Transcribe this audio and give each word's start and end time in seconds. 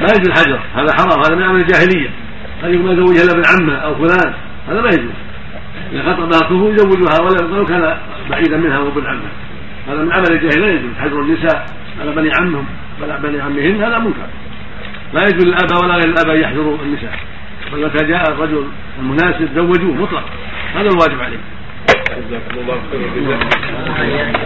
ما 0.00 0.08
يجوز 0.14 0.28
الحجر. 0.28 0.60
هذا 0.74 0.92
حرام 0.98 1.20
هذا 1.24 1.34
من 1.34 1.42
عمل 1.42 1.60
الجاهلية. 1.60 2.10
هذه 2.62 2.76
ما 2.76 2.92
يزوجها 2.92 3.22
الا 3.22 3.32
ابن 3.32 3.42
عمه 3.46 3.74
أو 3.74 3.94
فلان. 3.94 4.34
هذا 4.68 4.80
ما 4.80 4.88
يجوز. 4.88 5.10
إذا 5.92 6.02
خطبها 6.02 6.40
اخوه 6.42 6.72
يزوجها 6.72 7.20
ولو 7.20 7.66
كان 7.66 7.98
بعيدا 8.30 8.56
منها 8.56 8.78
وابن 8.78 9.06
عمه 9.06 9.30
هذا 9.88 10.02
من 10.02 10.12
عمل 10.12 10.32
الجاهلية 10.32 10.66
لا 10.66 10.72
يجوز. 10.72 10.90
حجر 11.00 11.20
النساء 11.20 11.66
على 12.00 12.12
بني 12.12 12.30
عمهم 12.40 12.66
بني 13.22 13.40
عمهن 13.40 13.82
هذا 13.82 13.98
منكر. 13.98 14.26
لا 15.12 15.22
يجوز 15.28 15.44
للآباء 15.44 15.84
ولا 15.84 15.94
غير 15.94 16.08
الآباء 16.08 16.36
يحجروا 16.36 16.78
النساء. 16.82 17.18
بل 17.72 17.86
متى 17.86 18.04
جاء 18.06 18.32
الرجل 18.32 18.68
المناسب 18.98 19.48
زوجوه 19.54 19.94
مطلق. 19.94 20.24
هذا 20.74 20.88
الواجب 20.88 21.20
عليه. 21.20 21.38
جزاكم 22.28 22.58
الله 22.58 22.80
خيرا. 23.96 24.45